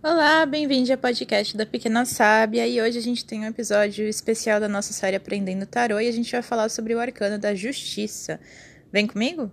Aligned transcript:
Olá, 0.00 0.46
bem-vindo 0.46 0.92
ao 0.92 0.96
podcast 0.96 1.56
da 1.56 1.66
Pequena 1.66 2.04
Sábia 2.04 2.64
e 2.68 2.80
hoje 2.80 2.98
a 2.98 3.02
gente 3.02 3.24
tem 3.24 3.40
um 3.40 3.46
episódio 3.46 4.06
especial 4.06 4.60
da 4.60 4.68
nossa 4.68 4.92
série 4.92 5.16
Aprendendo 5.16 5.66
Tarô 5.66 5.98
e 5.98 6.06
a 6.06 6.12
gente 6.12 6.30
vai 6.30 6.40
falar 6.40 6.68
sobre 6.68 6.94
o 6.94 7.00
arcano 7.00 7.36
da 7.36 7.52
justiça. 7.52 8.38
Vem 8.92 9.08
comigo? 9.08 9.50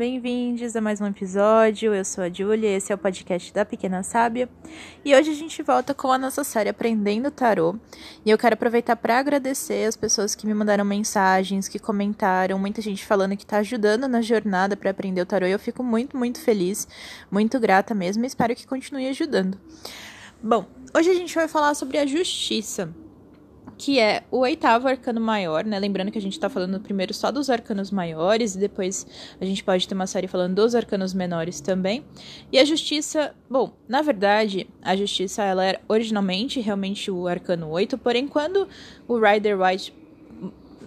Bem-vindos 0.00 0.74
a 0.74 0.80
mais 0.80 0.98
um 0.98 1.06
episódio. 1.08 1.94
Eu 1.94 2.06
sou 2.06 2.24
a 2.24 2.30
Julia, 2.30 2.74
esse 2.74 2.90
é 2.90 2.94
o 2.94 2.96
podcast 2.96 3.52
da 3.52 3.66
Pequena 3.66 4.02
Sábia. 4.02 4.48
E 5.04 5.14
hoje 5.14 5.30
a 5.30 5.34
gente 5.34 5.62
volta 5.62 5.92
com 5.92 6.10
a 6.10 6.16
nossa 6.16 6.42
série 6.42 6.70
Aprendendo 6.70 7.30
Tarô. 7.30 7.76
E 8.24 8.30
eu 8.30 8.38
quero 8.38 8.54
aproveitar 8.54 8.96
para 8.96 9.18
agradecer 9.18 9.86
as 9.86 9.96
pessoas 9.96 10.34
que 10.34 10.46
me 10.46 10.54
mandaram 10.54 10.86
mensagens, 10.86 11.68
que 11.68 11.78
comentaram, 11.78 12.58
muita 12.58 12.80
gente 12.80 13.04
falando 13.04 13.36
que 13.36 13.42
está 13.42 13.58
ajudando 13.58 14.08
na 14.08 14.22
jornada 14.22 14.74
para 14.74 14.88
aprender 14.88 15.20
o 15.20 15.26
tarô. 15.26 15.44
E 15.44 15.50
eu 15.50 15.58
fico 15.58 15.82
muito, 15.82 16.16
muito 16.16 16.40
feliz, 16.40 16.88
muito 17.30 17.60
grata 17.60 17.94
mesmo 17.94 18.24
e 18.24 18.26
espero 18.26 18.56
que 18.56 18.66
continue 18.66 19.06
ajudando. 19.06 19.60
Bom, 20.42 20.64
hoje 20.96 21.10
a 21.10 21.14
gente 21.14 21.34
vai 21.34 21.46
falar 21.46 21.74
sobre 21.74 21.98
a 21.98 22.06
justiça 22.06 22.90
que 23.80 23.98
é 23.98 24.24
o 24.30 24.40
oitavo 24.40 24.86
arcano 24.86 25.18
maior, 25.22 25.64
né? 25.64 25.78
Lembrando 25.78 26.10
que 26.12 26.18
a 26.18 26.20
gente 26.20 26.38
tá 26.38 26.50
falando 26.50 26.78
primeiro 26.78 27.14
só 27.14 27.30
dos 27.30 27.48
arcanos 27.48 27.90
maiores 27.90 28.54
e 28.54 28.58
depois 28.58 29.06
a 29.40 29.44
gente 29.46 29.64
pode 29.64 29.88
ter 29.88 29.94
uma 29.94 30.06
série 30.06 30.28
falando 30.28 30.56
dos 30.56 30.74
arcanos 30.74 31.14
menores 31.14 31.62
também. 31.62 32.04
E 32.52 32.58
a 32.58 32.64
justiça, 32.66 33.34
bom, 33.48 33.72
na 33.88 34.02
verdade, 34.02 34.68
a 34.82 34.94
justiça 34.94 35.42
ela 35.42 35.64
era 35.64 35.80
originalmente 35.88 36.60
realmente 36.60 37.10
o 37.10 37.26
arcano 37.26 37.70
8, 37.70 37.96
porém 37.96 38.28
quando 38.28 38.68
o 39.08 39.18
Rider 39.18 39.58
White 39.58 39.94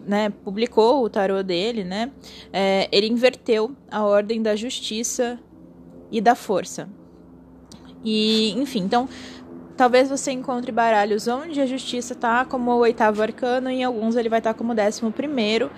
né, 0.06 0.30
publicou 0.30 1.04
o 1.04 1.10
tarô 1.10 1.42
dele, 1.42 1.84
né, 1.84 2.12
é, 2.52 2.88
ele 2.92 3.08
inverteu 3.08 3.76
a 3.90 4.04
ordem 4.04 4.40
da 4.40 4.56
justiça 4.56 5.40
e 6.12 6.22
da 6.22 6.36
força. 6.36 6.88
E, 8.06 8.52
enfim, 8.52 8.82
então 8.82 9.10
Talvez 9.76 10.10
você 10.10 10.32
encontre 10.32 10.72
baralhos 10.72 11.28
onde 11.28 11.60
a 11.60 11.66
justiça 11.66 12.14
está 12.14 12.46
como 12.46 12.72
o 12.72 12.78
oitavo 12.78 13.22
arcano 13.22 13.72
e 13.72 13.76
em 13.76 13.84
alguns 13.84 14.16
ele 14.16 14.30
vai 14.30 14.40
estar 14.40 14.54
tá 14.54 14.58
como 14.58 14.76
décimo 14.76 15.12
primeiro. 15.12 15.72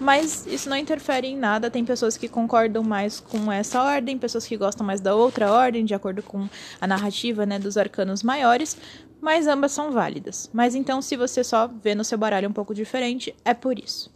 Mas 0.00 0.46
isso 0.46 0.68
não 0.68 0.76
interfere 0.76 1.28
em 1.28 1.36
nada. 1.36 1.70
Tem 1.70 1.84
pessoas 1.84 2.16
que 2.16 2.28
concordam 2.28 2.82
mais 2.82 3.20
com 3.20 3.50
essa 3.50 3.82
ordem, 3.82 4.18
pessoas 4.18 4.46
que 4.46 4.56
gostam 4.56 4.86
mais 4.86 5.00
da 5.00 5.14
outra 5.14 5.50
ordem, 5.50 5.84
de 5.84 5.94
acordo 5.94 6.22
com 6.22 6.48
a 6.80 6.86
narrativa 6.86 7.46
né, 7.46 7.58
dos 7.58 7.76
arcanos 7.76 8.22
maiores. 8.22 8.76
Mas 9.20 9.46
ambas 9.46 9.72
são 9.72 9.92
válidas. 9.92 10.50
Mas 10.52 10.74
então, 10.74 11.00
se 11.00 11.16
você 11.16 11.42
só 11.42 11.66
vê 11.66 11.94
no 11.94 12.04
seu 12.04 12.18
baralho 12.18 12.48
um 12.48 12.52
pouco 12.52 12.74
diferente, 12.74 13.34
é 13.44 13.54
por 13.54 13.78
isso. 13.78 14.12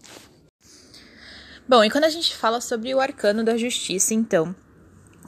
Bom, 1.67 1.85
e 1.85 1.91
quando 1.91 2.05
a 2.05 2.11
gente 2.11 2.37
fala 2.37 2.61
sobre 2.61 2.95
o 2.95 3.01
arcano 3.01 3.45
da 3.45 3.57
justiça, 3.57 4.13
então, 4.13 4.55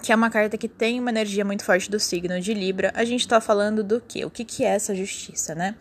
que 0.02 0.10
é 0.10 0.16
uma 0.16 0.28
carta 0.28 0.58
que 0.58 0.66
tem 0.66 0.98
uma 0.98 1.10
energia 1.10 1.44
muito 1.44 1.64
forte 1.64 1.88
do 1.88 2.00
signo 2.00 2.40
de 2.40 2.52
Libra, 2.52 2.90
a 2.94 3.04
gente 3.04 3.20
está 3.20 3.40
falando 3.40 3.84
do 3.84 4.00
quê? 4.00 4.24
O 4.24 4.30
que, 4.30 4.44
que 4.44 4.64
é 4.64 4.70
essa 4.70 4.94
justiça, 4.94 5.54
né? 5.54 5.76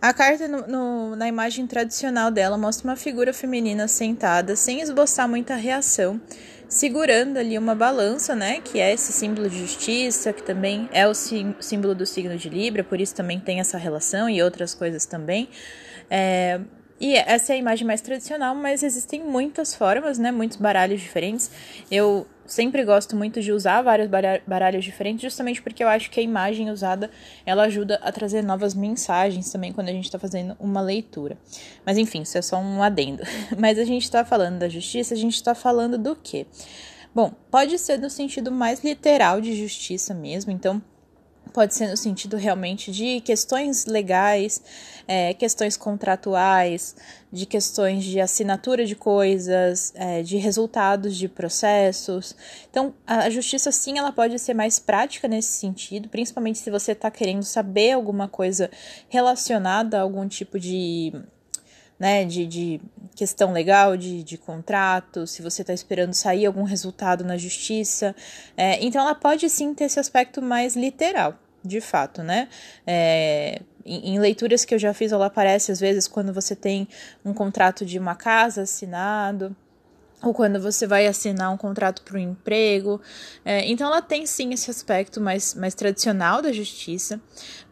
A 0.00 0.14
carta, 0.14 0.46
no, 0.46 0.66
no, 0.68 1.16
na 1.16 1.26
imagem 1.26 1.66
tradicional 1.66 2.30
dela, 2.30 2.56
mostra 2.56 2.88
uma 2.88 2.96
figura 2.96 3.32
feminina 3.32 3.88
sentada, 3.88 4.54
sem 4.54 4.80
esboçar 4.80 5.28
muita 5.28 5.56
reação, 5.56 6.20
segurando 6.68 7.36
ali 7.36 7.58
uma 7.58 7.74
balança, 7.74 8.36
né? 8.36 8.60
Que 8.60 8.78
é 8.78 8.92
esse 8.92 9.12
símbolo 9.12 9.50
de 9.50 9.58
justiça, 9.58 10.32
que 10.32 10.42
também 10.42 10.88
é 10.92 11.08
o 11.08 11.14
símbolo 11.14 11.96
do 11.96 12.06
signo 12.06 12.36
de 12.36 12.48
Libra, 12.48 12.84
por 12.84 13.00
isso 13.00 13.14
também 13.14 13.40
tem 13.40 13.58
essa 13.58 13.76
relação 13.76 14.30
e 14.30 14.40
outras 14.40 14.72
coisas 14.72 15.04
também. 15.04 15.48
É, 16.08 16.60
e 17.00 17.16
essa 17.16 17.52
é 17.52 17.56
a 17.56 17.58
imagem 17.58 17.84
mais 17.84 18.00
tradicional, 18.00 18.54
mas 18.54 18.84
existem 18.84 19.20
muitas 19.20 19.74
formas, 19.74 20.16
né? 20.16 20.30
Muitos 20.30 20.58
baralhos 20.58 21.00
diferentes. 21.00 21.50
Eu 21.90 22.26
sempre 22.46 22.84
gosto 22.84 23.16
muito 23.16 23.40
de 23.40 23.52
usar 23.52 23.82
vários 23.82 24.08
baralhos 24.46 24.84
diferentes, 24.84 25.22
justamente 25.22 25.62
porque 25.62 25.82
eu 25.82 25.88
acho 25.88 26.10
que 26.10 26.20
a 26.20 26.22
imagem 26.22 26.70
usada 26.70 27.10
ela 27.44 27.64
ajuda 27.64 27.98
a 28.02 28.12
trazer 28.12 28.42
novas 28.42 28.74
mensagens 28.74 29.50
também 29.50 29.72
quando 29.72 29.88
a 29.88 29.92
gente 29.92 30.04
está 30.04 30.18
fazendo 30.18 30.56
uma 30.58 30.80
leitura. 30.80 31.36
Mas 31.84 31.98
enfim, 31.98 32.22
isso 32.22 32.38
é 32.38 32.42
só 32.42 32.58
um 32.58 32.82
adendo. 32.82 33.22
Mas 33.58 33.78
a 33.78 33.84
gente 33.84 34.02
está 34.02 34.24
falando 34.24 34.58
da 34.58 34.68
justiça, 34.68 35.14
a 35.14 35.16
gente 35.16 35.34
está 35.34 35.54
falando 35.54 35.96
do 35.96 36.16
quê? 36.16 36.46
Bom, 37.14 37.32
pode 37.50 37.78
ser 37.78 37.98
no 37.98 38.10
sentido 38.10 38.50
mais 38.50 38.82
literal 38.82 39.40
de 39.40 39.54
justiça 39.54 40.12
mesmo, 40.12 40.50
então 40.50 40.82
pode 41.54 41.72
ser 41.72 41.88
no 41.88 41.96
sentido 41.96 42.36
realmente 42.36 42.90
de 42.90 43.20
questões 43.20 43.86
legais, 43.86 44.60
é, 45.06 45.32
questões 45.34 45.76
contratuais, 45.76 46.96
de 47.30 47.46
questões 47.46 48.02
de 48.02 48.20
assinatura 48.20 48.84
de 48.84 48.96
coisas, 48.96 49.92
é, 49.94 50.20
de 50.22 50.36
resultados 50.36 51.16
de 51.16 51.28
processos. 51.28 52.34
Então, 52.68 52.92
a 53.06 53.30
justiça, 53.30 53.70
sim, 53.70 53.98
ela 53.98 54.10
pode 54.10 54.36
ser 54.40 54.52
mais 54.52 54.80
prática 54.80 55.28
nesse 55.28 55.52
sentido, 55.52 56.08
principalmente 56.08 56.58
se 56.58 56.70
você 56.70 56.90
está 56.90 57.08
querendo 57.08 57.44
saber 57.44 57.92
alguma 57.92 58.26
coisa 58.26 58.68
relacionada 59.08 59.98
a 59.98 60.02
algum 60.02 60.26
tipo 60.26 60.58
de 60.58 61.12
né, 61.96 62.24
de, 62.24 62.44
de 62.44 62.80
questão 63.14 63.52
legal, 63.52 63.96
de, 63.96 64.24
de 64.24 64.36
contrato, 64.36 65.24
se 65.28 65.40
você 65.40 65.62
está 65.62 65.72
esperando 65.72 66.12
sair 66.12 66.44
algum 66.44 66.64
resultado 66.64 67.22
na 67.22 67.36
justiça. 67.36 68.16
É, 68.56 68.84
então, 68.84 69.00
ela 69.00 69.14
pode 69.14 69.48
sim 69.48 69.72
ter 69.72 69.84
esse 69.84 70.00
aspecto 70.00 70.42
mais 70.42 70.74
literal 70.74 71.38
de 71.64 71.80
fato, 71.80 72.22
né? 72.22 72.48
É, 72.86 73.60
em, 73.84 74.18
leituras 74.18 74.64
que 74.64 74.74
eu 74.74 74.78
já 74.78 74.92
fiz, 74.92 75.12
ela 75.12 75.26
aparece 75.26 75.72
às 75.72 75.80
vezes 75.80 76.06
quando 76.06 76.32
você 76.32 76.54
tem 76.54 76.88
um 77.24 77.32
contrato 77.32 77.84
de 77.84 77.98
uma 77.98 78.14
casa 78.14 78.62
assinado, 78.62 79.54
ou 80.22 80.32
quando 80.32 80.58
você 80.58 80.86
vai 80.86 81.06
assinar 81.06 81.52
um 81.52 81.56
contrato 81.56 82.02
para 82.02 82.16
um 82.16 82.20
emprego. 82.20 82.98
É, 83.44 83.68
então, 83.68 83.88
ela 83.88 84.00
tem 84.00 84.24
sim 84.24 84.54
esse 84.54 84.70
aspecto 84.70 85.20
mais, 85.20 85.54
mais 85.54 85.74
tradicional 85.74 86.40
da 86.40 86.50
justiça, 86.50 87.20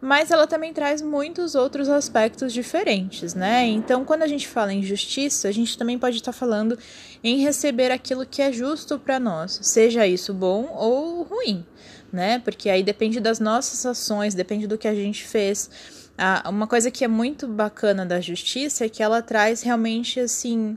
mas 0.03 0.31
ela 0.31 0.47
também 0.47 0.73
traz 0.73 1.01
muitos 1.01 1.55
outros 1.55 1.89
aspectos 1.89 2.53
diferentes, 2.53 3.33
né? 3.33 3.67
Então, 3.67 4.05
quando 4.05 4.23
a 4.23 4.27
gente 4.27 4.47
fala 4.47 4.73
em 4.73 4.83
justiça, 4.83 5.49
a 5.49 5.53
gente 5.53 5.79
também 5.79 5.99
pode 5.99 6.17
estar 6.17 6.33
falando 6.33 6.79
em 7.25 7.39
receber 7.39 7.91
aquilo 7.91 8.27
que 8.27 8.43
é 8.43 8.53
justo 8.53 8.99
para 8.99 9.19
nós, 9.19 9.59
seja 9.63 10.07
isso 10.07 10.35
bom 10.35 10.69
ou 10.75 11.23
ruim 11.23 11.65
né? 12.13 12.39
Porque 12.41 12.69
aí 12.69 12.83
depende 12.83 13.19
das 13.19 13.41
nossas 13.41 13.87
ações, 13.87 14.35
depende 14.35 14.67
do 14.67 14.77
que 14.77 14.87
a 14.87 14.95
gente 14.95 15.25
fez. 15.25 15.71
Ah, 16.17 16.49
uma 16.49 16.67
coisa 16.67 16.91
que 16.91 17.05
é 17.05 17.09
muito 17.09 17.49
bacana 17.49 18.05
da 18.05 18.21
justiça 18.21 18.85
é 18.85 18.89
que 18.89 19.03
ela 19.03 19.23
traz 19.23 19.63
realmente 19.63 20.21
assim. 20.21 20.77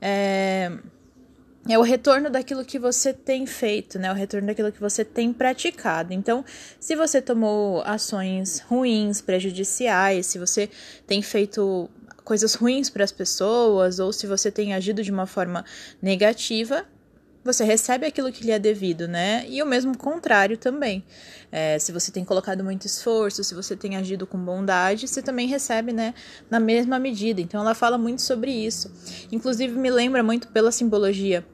É, 0.00 0.70
é 1.68 1.78
o 1.78 1.82
retorno 1.82 2.30
daquilo 2.30 2.64
que 2.64 2.78
você 2.78 3.12
tem 3.12 3.46
feito, 3.46 3.98
né? 3.98 4.12
O 4.12 4.14
retorno 4.14 4.46
daquilo 4.46 4.70
que 4.70 4.80
você 4.80 5.04
tem 5.04 5.32
praticado. 5.32 6.12
Então, 6.12 6.44
se 6.78 6.94
você 6.94 7.20
tomou 7.20 7.82
ações 7.82 8.60
ruins, 8.60 9.20
prejudiciais, 9.20 10.26
se 10.26 10.38
você 10.38 10.68
tem 11.06 11.22
feito 11.22 11.90
coisas 12.22 12.54
ruins 12.54 12.90
para 12.90 13.04
as 13.04 13.12
pessoas, 13.12 13.98
ou 13.98 14.12
se 14.12 14.26
você 14.26 14.50
tem 14.50 14.74
agido 14.74 15.02
de 15.02 15.10
uma 15.10 15.26
forma 15.26 15.64
negativa, 16.02 16.84
você 17.46 17.64
recebe 17.64 18.04
aquilo 18.04 18.30
que 18.32 18.44
lhe 18.44 18.50
é 18.50 18.58
devido, 18.58 19.08
né? 19.08 19.46
E 19.48 19.62
o 19.62 19.66
mesmo 19.66 19.96
contrário 19.96 20.58
também. 20.58 21.04
É, 21.50 21.78
se 21.78 21.92
você 21.92 22.10
tem 22.10 22.24
colocado 22.24 22.62
muito 22.62 22.86
esforço, 22.86 23.42
se 23.42 23.54
você 23.54 23.76
tem 23.76 23.96
agido 23.96 24.26
com 24.26 24.36
bondade, 24.36 25.06
você 25.06 25.22
também 25.22 25.46
recebe, 25.46 25.92
né, 25.92 26.12
na 26.50 26.60
mesma 26.60 26.98
medida. 26.98 27.40
Então 27.40 27.60
ela 27.60 27.74
fala 27.74 27.96
muito 27.96 28.20
sobre 28.20 28.50
isso. 28.50 28.90
Inclusive 29.32 29.78
me 29.78 29.90
lembra 29.90 30.22
muito 30.22 30.48
pela 30.48 30.72
simbologia 30.72 31.46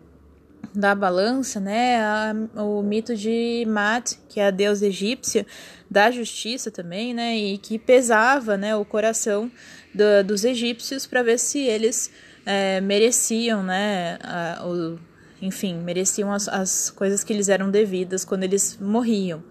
da 0.74 0.94
balança, 0.94 1.60
né, 1.60 2.00
a, 2.00 2.34
o 2.62 2.82
mito 2.82 3.14
de 3.14 3.64
Mat, 3.68 4.14
que 4.28 4.40
é 4.40 4.46
a 4.46 4.50
deusa 4.50 4.86
egípcia 4.86 5.46
da 5.90 6.10
justiça 6.10 6.70
também, 6.70 7.12
né, 7.12 7.36
e 7.36 7.58
que 7.58 7.78
pesava, 7.78 8.56
né, 8.56 8.74
o 8.74 8.84
coração 8.84 9.50
do, 9.94 10.24
dos 10.26 10.44
egípcios 10.44 11.06
para 11.06 11.22
ver 11.22 11.38
se 11.38 11.58
eles 11.60 12.10
é, 12.46 12.80
mereciam, 12.80 13.62
né, 13.62 14.18
a, 14.22 14.64
o 14.66 14.98
enfim, 15.42 15.74
mereciam 15.74 16.32
as, 16.32 16.48
as 16.48 16.88
coisas 16.88 17.24
que 17.24 17.34
lhes 17.34 17.48
eram 17.48 17.68
devidas 17.68 18.24
quando 18.24 18.44
eles 18.44 18.78
morriam. 18.80 19.42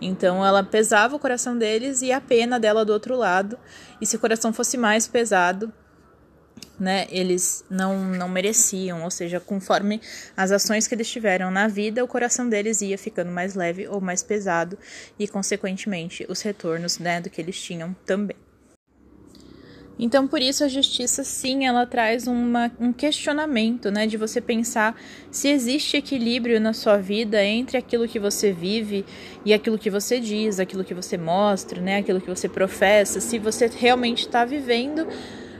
Então 0.00 0.44
ela 0.44 0.62
pesava 0.64 1.14
o 1.14 1.18
coração 1.18 1.56
deles 1.56 2.02
e 2.02 2.10
a 2.10 2.20
pena 2.20 2.58
dela 2.58 2.84
do 2.84 2.92
outro 2.92 3.16
lado. 3.16 3.56
E 4.00 4.04
se 4.04 4.16
o 4.16 4.18
coração 4.18 4.52
fosse 4.52 4.76
mais 4.76 5.06
pesado, 5.06 5.72
né, 6.78 7.06
eles 7.10 7.64
não, 7.70 8.04
não 8.04 8.28
mereciam, 8.28 9.04
ou 9.04 9.10
seja, 9.10 9.40
conforme 9.40 10.00
as 10.36 10.50
ações 10.50 10.86
que 10.86 10.94
eles 10.94 11.08
tiveram 11.08 11.50
na 11.50 11.68
vida, 11.68 12.04
o 12.04 12.08
coração 12.08 12.48
deles 12.48 12.82
ia 12.82 12.98
ficando 12.98 13.30
mais 13.30 13.54
leve 13.54 13.86
ou 13.88 14.00
mais 14.00 14.22
pesado 14.22 14.76
e, 15.18 15.26
consequentemente, 15.26 16.26
os 16.28 16.42
retornos 16.42 16.98
né, 16.98 17.20
do 17.20 17.30
que 17.30 17.40
eles 17.40 17.60
tinham 17.60 17.96
também. 18.04 18.36
Então, 19.98 20.28
por 20.28 20.42
isso, 20.42 20.62
a 20.62 20.68
justiça, 20.68 21.24
sim, 21.24 21.64
ela 21.64 21.86
traz 21.86 22.26
uma, 22.26 22.70
um 22.78 22.92
questionamento, 22.92 23.90
né? 23.90 24.06
De 24.06 24.16
você 24.16 24.40
pensar 24.40 24.94
se 25.30 25.48
existe 25.48 25.96
equilíbrio 25.96 26.60
na 26.60 26.74
sua 26.74 26.98
vida 26.98 27.42
entre 27.42 27.78
aquilo 27.78 28.06
que 28.06 28.18
você 28.18 28.52
vive 28.52 29.06
e 29.44 29.54
aquilo 29.54 29.78
que 29.78 29.88
você 29.88 30.20
diz, 30.20 30.60
aquilo 30.60 30.84
que 30.84 30.92
você 30.92 31.16
mostra, 31.16 31.80
né? 31.80 31.98
Aquilo 31.98 32.20
que 32.20 32.28
você 32.28 32.48
professa, 32.48 33.20
se 33.20 33.38
você 33.38 33.70
realmente 33.74 34.26
está 34.26 34.44
vivendo 34.44 35.06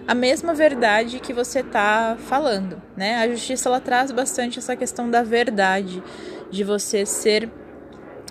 a 0.06 0.14
mesma 0.14 0.54
verdade 0.54 1.18
que 1.18 1.32
você 1.32 1.60
está 1.60 2.16
falando, 2.18 2.80
né? 2.94 3.16
A 3.16 3.28
justiça, 3.28 3.70
ela 3.70 3.80
traz 3.80 4.12
bastante 4.12 4.58
essa 4.58 4.76
questão 4.76 5.10
da 5.10 5.22
verdade, 5.22 6.02
de 6.50 6.62
você 6.62 7.06
ser... 7.06 7.50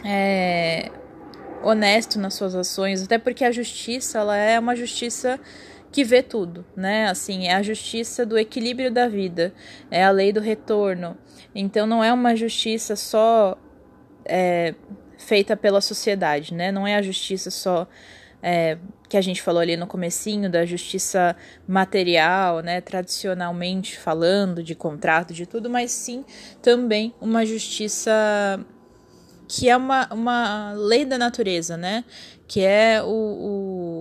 É, 0.07 0.91
honesto 1.63 2.19
nas 2.19 2.35
suas 2.35 2.53
ações, 2.53 3.01
até 3.01 3.17
porque 3.17 3.43
a 3.43 3.51
justiça, 3.51 4.19
ela 4.19 4.37
é 4.37 4.59
uma 4.59 4.75
justiça 4.75 5.39
que 5.95 6.03
vê 6.03 6.21
tudo, 6.21 6.65
né? 6.75 7.07
Assim, 7.07 7.47
é 7.47 7.53
a 7.53 7.61
justiça 7.61 8.25
do 8.25 8.37
equilíbrio 8.37 8.91
da 8.91 9.07
vida, 9.07 9.53
é 9.89 10.03
a 10.03 10.11
lei 10.11 10.33
do 10.33 10.41
retorno. 10.41 11.17
Então, 11.55 11.87
não 11.87 12.03
é 12.03 12.11
uma 12.11 12.35
justiça 12.35 12.97
só 12.97 13.57
é, 14.25 14.75
feita 15.17 15.55
pela 15.55 15.79
sociedade, 15.79 16.53
né? 16.53 16.69
Não 16.69 16.85
é 16.85 16.97
a 16.97 17.01
justiça 17.01 17.49
só 17.49 17.87
é, 18.43 18.77
que 19.07 19.15
a 19.15 19.21
gente 19.21 19.41
falou 19.41 19.61
ali 19.61 19.77
no 19.77 19.87
comecinho 19.87 20.49
da 20.49 20.65
justiça 20.65 21.33
material, 21.65 22.59
né? 22.59 22.81
Tradicionalmente 22.81 23.97
falando 23.97 24.61
de 24.61 24.75
contrato, 24.75 25.33
de 25.33 25.45
tudo, 25.45 25.69
mas 25.69 25.91
sim 25.91 26.25
também 26.61 27.15
uma 27.21 27.45
justiça 27.45 28.11
que 29.47 29.69
é 29.69 29.77
uma, 29.77 30.13
uma 30.13 30.73
lei 30.73 31.05
da 31.05 31.17
natureza, 31.17 31.77
né? 31.77 32.03
Que 32.47 32.61
é 32.61 33.01
o, 33.01 33.07
o 33.07 33.94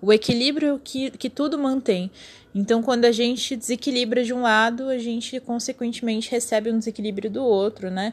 o 0.00 0.12
equilíbrio 0.12 0.80
que, 0.82 1.10
que 1.10 1.28
tudo 1.28 1.58
mantém. 1.58 2.10
Então, 2.54 2.82
quando 2.82 3.04
a 3.04 3.12
gente 3.12 3.54
desequilibra 3.54 4.24
de 4.24 4.32
um 4.32 4.40
lado, 4.40 4.88
a 4.88 4.98
gente 4.98 5.38
consequentemente 5.40 6.30
recebe 6.30 6.70
um 6.70 6.78
desequilíbrio 6.78 7.30
do 7.30 7.44
outro, 7.44 7.90
né? 7.90 8.12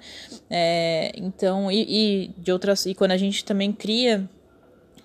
É, 0.49 1.11
então, 1.15 1.71
e, 1.71 1.85
e, 1.87 2.27
de 2.37 2.51
outras, 2.51 2.85
e 2.85 2.93
quando 2.93 3.11
a 3.11 3.17
gente 3.17 3.45
também 3.45 3.71
cria 3.71 4.29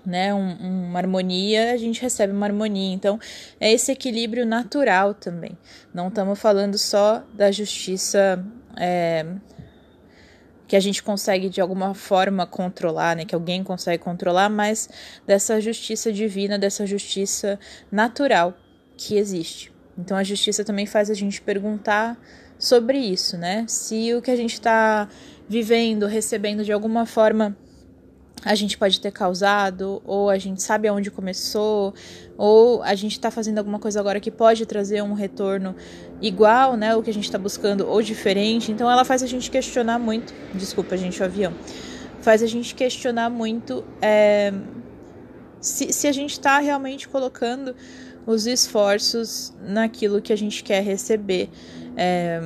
né, 0.05 0.35
um, 0.35 0.89
uma 0.89 0.99
harmonia, 0.99 1.73
a 1.73 1.77
gente 1.77 2.03
recebe 2.03 2.33
uma 2.33 2.47
harmonia. 2.47 2.93
Então, 2.93 3.19
é 3.59 3.73
esse 3.73 3.93
equilíbrio 3.93 4.45
natural 4.45 5.15
também. 5.15 5.57
Não 5.95 6.09
estamos 6.09 6.39
falando 6.39 6.77
só 6.77 7.23
da 7.35 7.51
justiça. 7.51 8.45
É, 8.77 9.25
que 10.71 10.77
a 10.77 10.81
gente 10.81 11.03
consegue 11.03 11.49
de 11.49 11.61
alguma 11.61 11.95
forma 11.95 12.47
controlar, 12.47 13.17
né, 13.17 13.25
que 13.25 13.35
alguém 13.35 13.65
consegue 13.65 14.01
controlar, 14.01 14.49
mas 14.49 14.89
dessa 15.27 15.61
justiça 15.61 16.13
divina, 16.13 16.57
dessa 16.57 16.87
justiça 16.87 17.59
natural 17.91 18.57
que 18.97 19.17
existe. 19.17 19.73
Então 19.99 20.17
a 20.17 20.23
justiça 20.23 20.65
também 20.65 20.87
faz 20.87 21.11
a 21.11 21.15
gente 21.15 21.43
perguntar 21.43 22.17
sobre 22.57 22.99
isso, 22.99 23.37
né? 23.37 23.65
Se 23.67 24.15
o 24.15 24.23
que 24.23 24.31
a 24.31 24.37
gente 24.37 24.53
está 24.53 25.09
vivendo, 25.49 26.07
recebendo 26.07 26.63
de 26.63 26.71
alguma 26.71 27.05
forma 27.05 27.57
a 28.45 28.55
gente 28.55 28.79
pode 28.79 29.01
ter 29.01 29.11
causado, 29.11 30.01
ou 30.05 30.31
a 30.31 30.39
gente 30.39 30.63
sabe 30.63 30.89
aonde 30.89 31.11
começou, 31.11 31.95
ou 32.37 32.83
a 32.83 32.95
gente 32.95 33.13
está 33.13 33.31
fazendo 33.31 33.59
alguma 33.59 33.79
coisa 33.79 34.01
agora 34.01 34.19
que 34.19 34.31
pode 34.31 34.65
trazer 34.65 35.03
um 35.03 35.13
retorno 35.13 35.75
igual, 36.21 36.77
né, 36.77 36.95
o 36.97 37.03
que 37.03 37.11
a 37.11 37.13
gente 37.13 37.25
está 37.25 37.39
buscando, 37.39 37.87
ou 37.87 38.03
diferente. 38.03 38.73
Então 38.73 38.91
ela 38.91 39.05
faz 39.05 39.23
a 39.23 39.27
gente 39.27 39.51
questionar 39.51 39.99
muito. 39.99 40.33
Desculpa, 40.55 40.97
gente, 40.97 41.21
o 41.21 41.25
avião. 41.25 41.53
Faz 42.21 42.43
a 42.43 42.47
gente 42.47 42.75
questionar 42.75 43.31
muito 43.31 43.85
é, 44.01 44.53
se, 45.61 45.93
se 45.93 46.07
a 46.07 46.13
gente 46.13 46.33
está 46.33 46.59
realmente 46.59 47.09
colocando 47.09 47.75
os 48.27 48.47
esforços 48.47 49.55
naquilo 49.63 50.21
que 50.21 50.33
a 50.33 50.37
gente 50.37 50.63
quer 50.63 50.83
receber 50.83 51.49
é, 51.97 52.41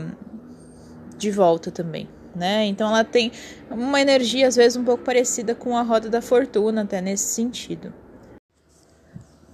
de 1.18 1.30
volta 1.30 1.70
também 1.70 2.08
né? 2.34 2.64
Então 2.66 2.88
ela 2.88 3.04
tem 3.04 3.30
uma 3.70 4.00
energia 4.00 4.48
às 4.48 4.56
vezes 4.56 4.76
um 4.76 4.84
pouco 4.84 5.04
parecida 5.04 5.54
com 5.54 5.76
a 5.76 5.82
roda 5.82 6.08
da 6.08 6.20
fortuna, 6.20 6.82
até 6.82 7.00
nesse 7.00 7.34
sentido. 7.34 7.92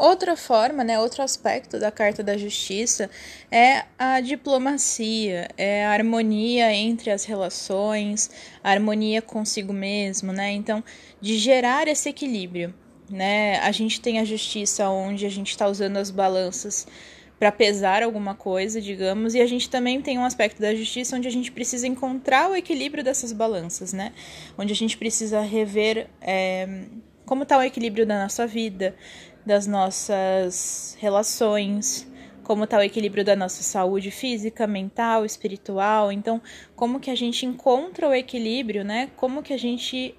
Outra 0.00 0.34
forma, 0.34 0.82
né, 0.82 0.98
outro 0.98 1.22
aspecto 1.22 1.78
da 1.78 1.90
carta 1.90 2.22
da 2.22 2.34
justiça 2.34 3.10
é 3.50 3.84
a 3.98 4.18
diplomacia, 4.22 5.46
é 5.58 5.84
a 5.84 5.90
harmonia 5.90 6.72
entre 6.72 7.10
as 7.10 7.26
relações, 7.26 8.30
a 8.64 8.70
harmonia 8.70 9.20
consigo 9.20 9.74
mesmo, 9.74 10.32
né? 10.32 10.52
Então, 10.52 10.82
de 11.20 11.36
gerar 11.36 11.86
esse 11.86 12.08
equilíbrio, 12.08 12.72
né? 13.10 13.58
A 13.58 13.70
gente 13.72 14.00
tem 14.00 14.18
a 14.18 14.24
justiça 14.24 14.88
onde 14.88 15.26
a 15.26 15.30
gente 15.30 15.50
está 15.50 15.68
usando 15.68 15.98
as 15.98 16.10
balanças 16.10 16.86
para 17.40 17.50
pesar 17.50 18.02
alguma 18.02 18.34
coisa, 18.34 18.82
digamos, 18.82 19.34
e 19.34 19.40
a 19.40 19.46
gente 19.46 19.70
também 19.70 20.02
tem 20.02 20.18
um 20.18 20.24
aspecto 20.26 20.60
da 20.60 20.74
justiça 20.74 21.16
onde 21.16 21.26
a 21.26 21.30
gente 21.30 21.50
precisa 21.50 21.86
encontrar 21.86 22.50
o 22.50 22.54
equilíbrio 22.54 23.02
dessas 23.02 23.32
balanças, 23.32 23.94
né? 23.94 24.12
Onde 24.58 24.74
a 24.74 24.76
gente 24.76 24.98
precisa 24.98 25.40
rever 25.40 26.06
é, 26.20 26.84
como 27.24 27.44
está 27.44 27.56
o 27.56 27.62
equilíbrio 27.62 28.04
da 28.04 28.22
nossa 28.22 28.46
vida, 28.46 28.94
das 29.44 29.66
nossas 29.66 30.98
relações, 31.00 32.06
como 32.42 32.64
está 32.64 32.76
o 32.76 32.82
equilíbrio 32.82 33.24
da 33.24 33.34
nossa 33.34 33.62
saúde 33.62 34.10
física, 34.10 34.66
mental, 34.66 35.24
espiritual. 35.24 36.12
Então, 36.12 36.42
como 36.76 37.00
que 37.00 37.10
a 37.10 37.14
gente 37.14 37.46
encontra 37.46 38.06
o 38.06 38.12
equilíbrio, 38.12 38.84
né? 38.84 39.08
Como 39.16 39.42
que 39.42 39.54
a 39.54 39.58
gente 39.58 40.14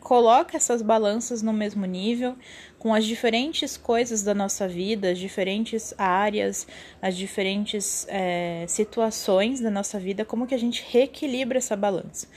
coloca 0.00 0.56
essas 0.56 0.82
balanças 0.82 1.42
no 1.42 1.52
mesmo 1.52 1.84
nível, 1.84 2.36
com 2.78 2.94
as 2.94 3.04
diferentes 3.04 3.76
coisas 3.76 4.22
da 4.22 4.34
nossa 4.34 4.66
vida, 4.68 5.10
as 5.10 5.18
diferentes 5.18 5.92
áreas, 5.98 6.66
as 7.02 7.16
diferentes 7.16 8.06
é, 8.08 8.64
situações 8.68 9.60
da 9.60 9.70
nossa 9.70 9.98
vida, 9.98 10.24
como 10.24 10.46
que 10.46 10.54
a 10.54 10.58
gente 10.58 10.84
reequilibra 10.88 11.58
essa 11.58 11.76
balança. 11.76 12.28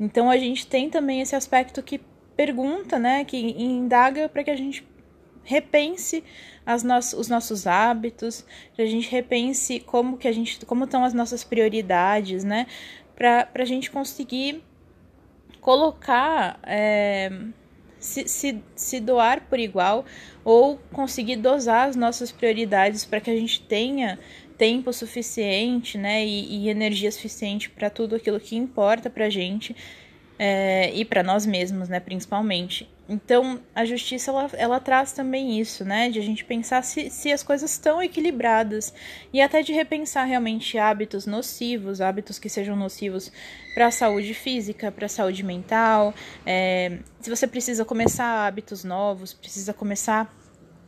Então 0.00 0.30
a 0.30 0.36
gente 0.36 0.66
tem 0.66 0.90
também 0.90 1.20
esse 1.20 1.36
aspecto 1.36 1.82
que 1.82 2.00
pergunta, 2.36 2.98
né, 2.98 3.24
que 3.24 3.36
indaga 3.36 4.28
para 4.28 4.42
que 4.42 4.50
a 4.50 4.56
gente 4.56 4.86
repense 5.44 6.24
as 6.64 6.82
no 6.82 6.96
os 6.96 7.28
nossos 7.28 7.66
hábitos, 7.66 8.44
que 8.74 8.82
a 8.82 8.86
gente 8.86 9.10
repense 9.10 9.80
como 9.80 10.16
que 10.16 10.28
a 10.28 10.32
gente, 10.32 10.64
como 10.64 10.84
estão 10.84 11.04
as 11.04 11.12
nossas 11.12 11.44
prioridades, 11.44 12.44
né, 12.44 12.66
para 13.14 13.48
a 13.54 13.64
gente 13.64 13.90
conseguir 13.90 14.62
colocar 15.62 16.58
é, 16.64 17.30
se, 17.98 18.28
se, 18.28 18.62
se 18.74 19.00
doar 19.00 19.46
por 19.48 19.58
igual 19.58 20.04
ou 20.44 20.76
conseguir 20.92 21.36
dosar 21.36 21.88
as 21.88 21.96
nossas 21.96 22.32
prioridades 22.32 23.04
para 23.04 23.20
que 23.20 23.30
a 23.30 23.36
gente 23.36 23.62
tenha 23.62 24.18
tempo 24.58 24.92
suficiente 24.92 25.96
né, 25.96 26.26
e, 26.26 26.66
e 26.66 26.68
energia 26.68 27.10
suficiente 27.10 27.70
para 27.70 27.88
tudo 27.88 28.16
aquilo 28.16 28.38
que 28.38 28.56
importa 28.56 29.08
para 29.08 29.26
a 29.26 29.30
gente 29.30 29.74
é, 30.38 30.92
e 30.92 31.04
para 31.04 31.22
nós 31.22 31.46
mesmos, 31.46 31.88
né, 31.88 32.00
principalmente. 32.00 32.90
Então, 33.12 33.60
a 33.74 33.84
justiça 33.84 34.30
ela, 34.30 34.50
ela 34.54 34.80
traz 34.80 35.12
também 35.12 35.60
isso, 35.60 35.84
né, 35.84 36.08
de 36.08 36.18
a 36.18 36.22
gente 36.22 36.42
pensar 36.46 36.82
se, 36.82 37.10
se 37.10 37.30
as 37.30 37.42
coisas 37.42 37.70
estão 37.70 38.02
equilibradas 38.02 38.92
e 39.30 39.38
até 39.38 39.60
de 39.60 39.70
repensar 39.70 40.24
realmente 40.24 40.78
hábitos 40.78 41.26
nocivos, 41.26 42.00
hábitos 42.00 42.38
que 42.38 42.48
sejam 42.48 42.74
nocivos 42.74 43.30
para 43.74 43.88
a 43.88 43.90
saúde 43.90 44.32
física, 44.32 44.90
para 44.90 45.04
a 45.04 45.10
saúde 45.10 45.42
mental. 45.42 46.14
É, 46.46 47.00
se 47.20 47.28
você 47.28 47.46
precisa 47.46 47.84
começar 47.84 48.46
hábitos 48.46 48.82
novos, 48.82 49.34
precisa 49.34 49.74
começar 49.74 50.34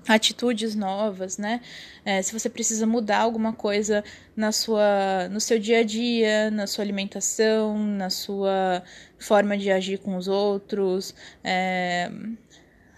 atitudes 0.09 0.75
novas, 0.75 1.38
né? 1.38 1.61
É, 2.04 2.21
se 2.23 2.33
você 2.33 2.49
precisa 2.49 2.87
mudar 2.87 3.19
alguma 3.19 3.52
coisa 3.52 4.04
na 4.37 4.52
sua, 4.52 5.28
no 5.31 5.40
seu 5.40 5.59
dia 5.59 5.81
a 5.81 5.83
dia, 5.83 6.50
na 6.50 6.66
sua 6.66 6.85
alimentação, 6.85 7.78
na 7.78 8.11
sua 8.11 8.83
forma 9.25 9.57
de 9.57 9.71
agir 9.71 9.99
com 9.99 10.16
os 10.16 10.28
outros, 10.28 11.14
é, 11.43 12.11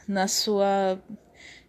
na 0.08 0.26
sua, 0.26 1.00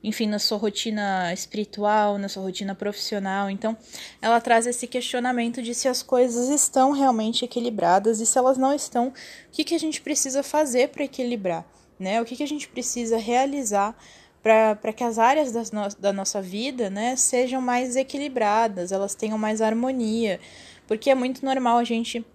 enfim, 0.03 0.27
na 0.27 0.39
sua 0.39 0.57
rotina 0.57 1.31
espiritual, 1.31 2.17
na 2.17 2.27
sua 2.27 2.43
rotina 2.43 2.73
profissional. 2.73 3.49
Então, 3.49 3.77
ela 4.21 4.41
traz 4.41 4.65
esse 4.65 4.87
questionamento 4.87 5.61
de 5.61 5.73
se 5.73 5.87
as 5.87 6.01
coisas 6.01 6.49
estão 6.49 6.91
realmente 6.91 7.45
equilibradas 7.45 8.19
e 8.19 8.25
se 8.25 8.37
elas 8.37 8.57
não 8.57 8.73
estão, 8.73 9.09
o 9.09 9.13
que, 9.51 9.63
que 9.63 9.75
a 9.75 9.79
gente 9.79 10.01
precisa 10.01 10.41
fazer 10.41 10.89
para 10.89 11.03
equilibrar, 11.03 11.65
né? 11.99 12.21
O 12.21 12.25
que, 12.25 12.35
que 12.35 12.43
a 12.43 12.47
gente 12.47 12.67
precisa 12.67 13.17
realizar 13.17 13.95
para 14.41 14.93
que 14.93 15.03
as 15.03 15.19
áreas 15.19 15.71
no, 15.71 15.89
da 15.99 16.13
nossa 16.13 16.41
vida 16.41 16.89
né, 16.89 17.15
sejam 17.15 17.61
mais 17.61 17.95
equilibradas, 17.95 18.93
elas 18.93 19.13
tenham 19.13 19.37
mais 19.37 19.61
harmonia, 19.61 20.39
porque 20.87 21.09
é 21.09 21.15
muito 21.15 21.43
normal 21.43 21.77
a 21.77 21.83
gente 21.83 22.25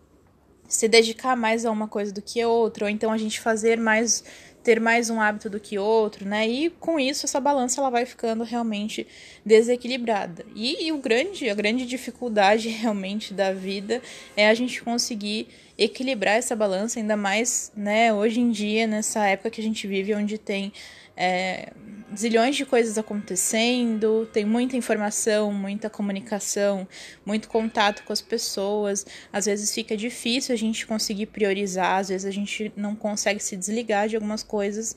se 0.73 0.89
dedicar 0.89 1.37
mais 1.37 1.67
a 1.67 1.71
uma 1.71 1.87
coisa 1.87 2.11
do 2.11 2.23
que 2.23 2.41
a 2.41 2.49
outra, 2.49 2.87
ou 2.87 2.91
então 2.91 3.13
a 3.13 3.19
gente 3.19 3.39
fazer 3.39 3.79
mais 3.79 4.25
ter 4.63 4.81
mais 4.81 5.11
um 5.11 5.21
hábito 5.21 5.51
do 5.51 5.59
que 5.59 5.77
outro, 5.77 6.25
né? 6.25 6.49
E 6.49 6.71
com 6.71 6.99
isso 6.99 7.27
essa 7.27 7.41
balança 7.41 7.81
ela 7.81 7.91
vai 7.91 8.07
ficando 8.07 8.43
realmente 8.45 9.07
desequilibrada. 9.45 10.47
E, 10.55 10.87
e 10.87 10.93
o 10.93 10.99
grande, 10.99 11.51
a 11.51 11.55
grande 11.55 11.85
dificuldade 11.85 12.69
realmente 12.71 13.35
da 13.35 13.53
vida 13.53 14.01
é 14.35 14.49
a 14.49 14.55
gente 14.55 14.83
conseguir 14.83 15.49
equilibrar 15.77 16.37
essa 16.37 16.57
balança, 16.57 17.01
ainda 17.01 17.17
mais, 17.17 17.71
né, 17.77 18.15
hoje 18.15 18.41
em 18.41 18.51
dia, 18.51 18.87
nessa 18.87 19.27
época 19.27 19.51
que 19.51 19.61
a 19.61 19.65
gente 19.65 19.87
vive 19.87 20.15
onde 20.15 20.39
tem 20.39 20.73
é, 21.17 21.73
zilhões 22.17 22.57
de 22.57 22.65
coisas 22.65 22.99
acontecendo, 22.99 24.29
tem 24.33 24.45
muita 24.45 24.77
informação, 24.77 25.53
muita 25.53 25.89
comunicação, 25.89 26.87
muito 27.25 27.49
contato 27.49 28.05
com 28.05 28.13
as 28.13 28.21
pessoas. 28.21 29.07
Às 29.33 29.47
vezes 29.47 29.75
fica 29.75 29.97
difícil 29.97 30.55
a 30.55 30.59
gente 30.59 30.87
conseguir 30.87 31.27
priorizar, 31.27 31.99
às 31.99 32.09
vezes 32.09 32.27
a 32.27 32.31
gente 32.31 32.73
não 32.77 32.95
consegue 32.95 33.43
se 33.43 33.57
desligar 33.57 34.09
de 34.09 34.17
algumas 34.17 34.43
coisas. 34.43 34.97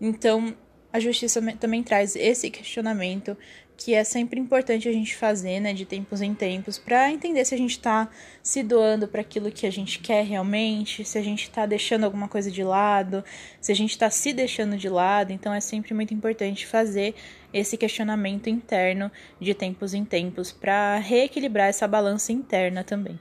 Então, 0.00 0.56
a 0.92 1.00
justiça 1.00 1.42
também 1.60 1.82
traz 1.82 2.16
esse 2.16 2.50
questionamento 2.50 3.36
que 3.76 3.94
é 3.94 4.02
sempre 4.04 4.40
importante 4.40 4.88
a 4.88 4.92
gente 4.92 5.14
fazer, 5.14 5.60
né, 5.60 5.72
de 5.74 5.84
tempos 5.84 6.22
em 6.22 6.34
tempos, 6.34 6.78
para 6.78 7.10
entender 7.12 7.44
se 7.44 7.54
a 7.54 7.58
gente 7.58 7.72
está 7.72 8.08
se 8.42 8.62
doando 8.62 9.06
para 9.06 9.20
aquilo 9.20 9.52
que 9.52 9.66
a 9.66 9.70
gente 9.70 9.98
quer 9.98 10.24
realmente, 10.24 11.04
se 11.04 11.18
a 11.18 11.22
gente 11.22 11.42
está 11.42 11.66
deixando 11.66 12.04
alguma 12.04 12.26
coisa 12.26 12.50
de 12.50 12.64
lado, 12.64 13.22
se 13.60 13.70
a 13.70 13.74
gente 13.74 13.90
está 13.90 14.08
se 14.08 14.32
deixando 14.32 14.76
de 14.78 14.88
lado. 14.88 15.32
Então 15.32 15.52
é 15.52 15.60
sempre 15.60 15.92
muito 15.92 16.14
importante 16.14 16.66
fazer 16.66 17.14
esse 17.52 17.76
questionamento 17.76 18.48
interno 18.48 19.12
de 19.40 19.52
tempos 19.52 19.92
em 19.92 20.04
tempos 20.04 20.50
para 20.50 20.96
reequilibrar 20.96 21.68
essa 21.68 21.86
balança 21.86 22.32
interna 22.32 22.82
também. 22.82 23.18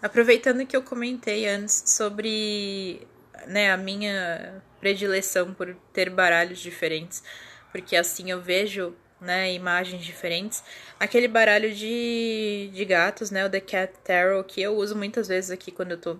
Aproveitando 0.00 0.64
que 0.66 0.76
eu 0.76 0.82
comentei 0.82 1.48
antes 1.48 1.82
sobre 1.86 3.06
né, 3.48 3.72
a 3.72 3.76
minha 3.76 4.62
predileção 4.78 5.52
por 5.52 5.74
ter 5.92 6.10
baralhos 6.10 6.60
diferentes, 6.60 7.24
porque 7.72 7.96
assim 7.96 8.30
eu 8.30 8.40
vejo 8.40 8.94
né, 9.26 9.52
imagens 9.52 10.04
diferentes. 10.04 10.62
Aquele 10.98 11.28
baralho 11.28 11.74
de, 11.74 12.70
de 12.72 12.84
gatos, 12.84 13.30
né, 13.30 13.44
o 13.44 13.50
The 13.50 13.60
Cat 13.60 13.92
Tarot, 14.04 14.46
que 14.46 14.62
eu 14.62 14.76
uso 14.76 14.96
muitas 14.96 15.28
vezes 15.28 15.50
aqui 15.50 15.70
quando 15.70 15.92
eu 15.92 15.98
tô 15.98 16.18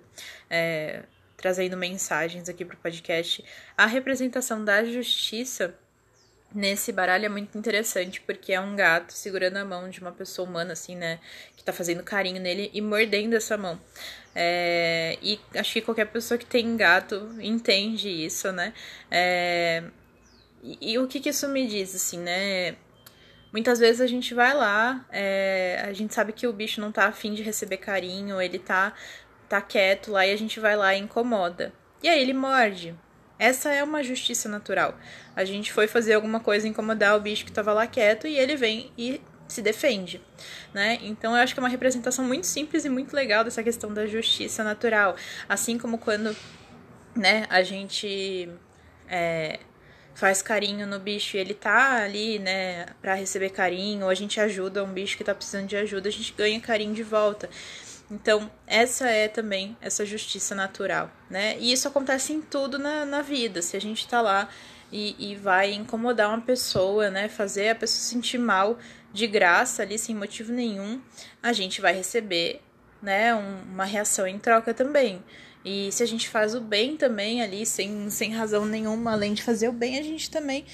é, 0.50 1.04
trazendo 1.36 1.76
mensagens 1.76 2.48
aqui 2.48 2.64
pro 2.64 2.76
podcast. 2.76 3.44
A 3.76 3.86
representação 3.86 4.64
da 4.64 4.84
justiça 4.84 5.75
nesse 6.54 6.92
baralho 6.92 7.26
é 7.26 7.28
muito 7.28 7.56
interessante, 7.56 8.20
porque 8.20 8.52
é 8.52 8.60
um 8.60 8.75
gato 8.75 9.12
segurando 9.12 9.56
a 9.56 9.64
mão 9.64 9.88
de 9.88 10.00
uma 10.00 10.12
pessoa 10.12 10.48
humana, 10.48 10.72
assim, 10.72 10.96
né, 10.96 11.18
que 11.56 11.62
tá 11.64 11.72
fazendo 11.72 12.02
carinho 12.02 12.40
nele 12.40 12.70
e 12.72 12.80
mordendo 12.80 13.34
essa 13.34 13.56
mão. 13.56 13.80
É, 14.34 15.18
e 15.22 15.40
acho 15.54 15.72
que 15.72 15.80
qualquer 15.80 16.06
pessoa 16.06 16.36
que 16.36 16.46
tem 16.46 16.76
gato 16.76 17.34
entende 17.40 18.08
isso, 18.08 18.52
né? 18.52 18.75
É, 19.10 19.82
e, 20.62 20.92
e, 20.92 20.98
o 20.98 21.06
que, 21.06 21.20
que 21.20 21.30
isso 21.30 21.48
me 21.48 21.66
diz, 21.66 21.94
assim, 21.94 22.18
né? 22.18 22.76
Muitas 23.56 23.78
vezes 23.78 24.02
a 24.02 24.06
gente 24.06 24.34
vai 24.34 24.52
lá, 24.52 25.02
é, 25.10 25.82
a 25.88 25.92
gente 25.94 26.12
sabe 26.12 26.30
que 26.30 26.46
o 26.46 26.52
bicho 26.52 26.78
não 26.78 26.92
tá 26.92 27.06
afim 27.06 27.32
de 27.32 27.42
receber 27.42 27.78
carinho, 27.78 28.38
ele 28.38 28.58
tá, 28.58 28.92
tá 29.48 29.62
quieto 29.62 30.12
lá 30.12 30.26
e 30.26 30.30
a 30.30 30.36
gente 30.36 30.60
vai 30.60 30.76
lá 30.76 30.94
e 30.94 30.98
incomoda. 30.98 31.72
E 32.02 32.08
aí 32.10 32.20
ele 32.20 32.34
morde. 32.34 32.94
Essa 33.38 33.72
é 33.72 33.82
uma 33.82 34.02
justiça 34.02 34.46
natural. 34.46 34.94
A 35.34 35.42
gente 35.46 35.72
foi 35.72 35.88
fazer 35.88 36.12
alguma 36.12 36.38
coisa 36.38 36.68
incomodar 36.68 37.16
o 37.16 37.20
bicho 37.20 37.46
que 37.46 37.50
tava 37.50 37.72
lá 37.72 37.86
quieto 37.86 38.26
e 38.26 38.36
ele 38.36 38.56
vem 38.56 38.92
e 38.98 39.22
se 39.48 39.62
defende, 39.62 40.20
né? 40.75 40.98
Então 41.00 41.34
eu 41.34 41.42
acho 41.42 41.54
que 41.54 41.58
é 41.58 41.62
uma 41.62 41.70
representação 41.70 42.26
muito 42.26 42.46
simples 42.46 42.84
e 42.84 42.90
muito 42.90 43.16
legal 43.16 43.42
dessa 43.42 43.62
questão 43.62 43.90
da 43.90 44.04
justiça 44.04 44.62
natural, 44.62 45.16
assim 45.48 45.78
como 45.78 45.96
quando, 45.96 46.36
né, 47.14 47.46
a 47.48 47.62
gente 47.62 48.50
é, 49.08 49.60
faz 50.16 50.40
carinho 50.40 50.87
no 50.87 50.99
bicho 50.99 51.37
e 51.37 51.40
ele 51.40 51.52
tá 51.52 52.02
ali, 52.02 52.38
né, 52.38 52.87
para 53.02 53.14
receber 53.14 53.50
carinho, 53.50 54.04
ou 54.04 54.11
a 54.11 54.14
gente 54.14 54.40
ajuda 54.40 54.82
um 54.82 54.90
bicho 54.90 55.16
que 55.16 55.23
tá 55.23 55.35
precisando 55.35 55.66
de 55.66 55.76
ajuda, 55.76 56.08
a 56.08 56.12
gente 56.12 56.32
ganha 56.32 56.58
carinho 56.58 56.94
de 56.94 57.02
volta. 57.02 57.50
Então, 58.11 58.50
essa 58.66 59.08
é 59.11 59.28
também 59.28 59.76
essa 59.78 60.06
justiça 60.06 60.54
natural, 60.54 61.11
né? 61.28 61.56
E 61.58 61.73
isso 61.73 61.87
acontece 61.87 62.32
em 62.32 62.40
tudo 62.40 62.78
na, 62.78 63.04
na 63.04 63.20
vida. 63.20 63.61
Se 63.61 63.76
a 63.76 63.80
gente 63.80 64.06
tá 64.08 64.23
lá 64.23 64.49
e, 64.92 65.32
e 65.32 65.35
vai 65.35 65.73
incomodar 65.73 66.28
uma 66.28 66.40
pessoa, 66.40 67.11
né? 67.11 67.28
Fazer 67.28 67.70
a 67.70 67.75
pessoa 67.75 68.00
se 68.00 68.08
sentir 68.11 68.38
mal 68.38 68.78
de 69.12 69.26
graça 69.26 69.82
ali, 69.82 69.99
sem 69.99 70.14
motivo 70.14 70.52
nenhum, 70.52 71.00
a 71.42 71.52
gente 71.52 71.80
vai 71.80 71.92
receber, 71.92 72.62
né, 73.02 73.35
um, 73.35 73.62
uma 73.73 73.85
reação 73.85 74.26
em 74.26 74.38
troca 74.38 74.73
também. 74.73 75.23
E 75.68 75.90
se 75.90 76.00
a 76.00 76.06
gente 76.06 76.28
faz 76.28 76.54
o 76.54 76.61
bem 76.61 76.96
também 76.96 77.42
ali, 77.42 77.66
sem, 77.66 78.08
sem 78.08 78.30
razão 78.30 78.64
nenhuma, 78.64 79.11
além 79.11 79.35
de 79.35 79.42
fazer 79.42 79.68
o 79.68 79.73
bem, 79.73 79.99
a 79.99 80.02
gente 80.02 80.30
também 80.30 80.64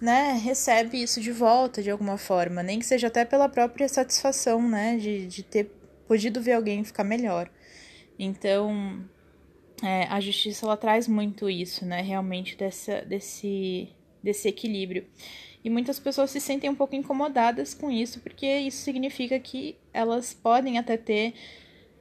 né, 0.00 0.32
recebe 0.42 0.96
isso 1.02 1.20
de 1.20 1.30
volta 1.30 1.82
de 1.82 1.90
alguma 1.90 2.16
forma, 2.16 2.62
nem 2.62 2.78
que 2.78 2.86
seja 2.86 3.08
até 3.08 3.22
pela 3.22 3.50
própria 3.50 3.86
satisfação, 3.86 4.66
né, 4.66 4.96
de, 4.96 5.26
de 5.26 5.42
ter 5.42 5.70
podido 6.08 6.40
ver 6.40 6.54
alguém 6.54 6.82
ficar 6.82 7.04
melhor. 7.04 7.50
Então, 8.18 9.04
é, 9.82 10.04
a 10.04 10.18
justiça 10.20 10.64
ela 10.64 10.76
traz 10.78 11.06
muito 11.06 11.50
isso, 11.50 11.84
né, 11.84 12.00
realmente 12.00 12.56
dessa, 12.56 13.02
desse, 13.02 13.90
desse 14.22 14.48
equilíbrio. 14.48 15.04
E 15.62 15.68
muitas 15.68 16.00
pessoas 16.00 16.30
se 16.30 16.40
sentem 16.40 16.70
um 16.70 16.74
pouco 16.74 16.96
incomodadas 16.96 17.74
com 17.74 17.90
isso, 17.90 18.20
porque 18.20 18.46
isso 18.46 18.78
significa 18.78 19.38
que 19.38 19.76
elas 19.92 20.32
podem 20.32 20.78
até 20.78 20.96
ter 20.96 21.34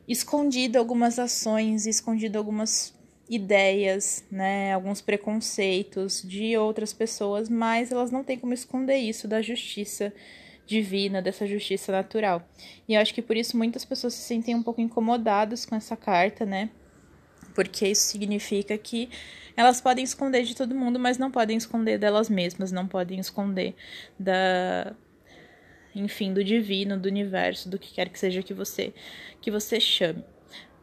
escondido 0.09 0.79
algumas 0.79 1.19
ações, 1.19 1.85
escondido 1.85 2.37
algumas 2.39 2.93
ideias, 3.29 4.25
né, 4.31 4.73
alguns 4.73 5.01
preconceitos 5.01 6.23
de 6.23 6.57
outras 6.57 6.91
pessoas, 6.91 7.47
mas 7.47 7.91
elas 7.91 8.09
não 8.09 8.23
têm 8.23 8.39
como 8.39 8.51
esconder 8.51 8.97
isso 8.97 9.27
da 9.27 9.39
justiça 9.39 10.11
divina, 10.65 11.21
dessa 11.21 11.45
justiça 11.45 11.91
natural. 11.91 12.43
E 12.87 12.95
eu 12.95 13.01
acho 13.01 13.13
que 13.13 13.21
por 13.21 13.37
isso 13.37 13.55
muitas 13.55 13.85
pessoas 13.85 14.15
se 14.15 14.23
sentem 14.23 14.55
um 14.55 14.63
pouco 14.63 14.81
incomodadas 14.81 15.63
com 15.63 15.75
essa 15.75 15.95
carta, 15.95 16.43
né? 16.43 16.71
Porque 17.53 17.87
isso 17.87 18.07
significa 18.07 18.75
que 18.79 19.09
elas 19.55 19.79
podem 19.79 20.03
esconder 20.03 20.43
de 20.43 20.55
todo 20.55 20.73
mundo, 20.73 20.97
mas 20.97 21.19
não 21.19 21.29
podem 21.29 21.57
esconder 21.57 21.99
delas 21.99 22.29
mesmas, 22.29 22.71
não 22.71 22.87
podem 22.87 23.19
esconder 23.19 23.75
da 24.17 24.95
enfim, 25.95 26.33
do 26.33 26.43
divino, 26.43 26.97
do 26.97 27.07
universo, 27.07 27.69
do 27.69 27.79
que 27.79 27.93
quer 27.93 28.09
que 28.09 28.19
seja 28.19 28.43
que 28.43 28.53
você 28.53 28.93
que 29.41 29.51
você 29.51 29.79
chame. 29.79 30.23